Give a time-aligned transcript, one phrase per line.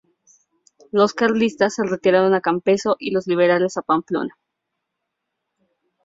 [0.91, 4.35] Los carlistas se retiraron a Campezo y los liberales a Pamplona.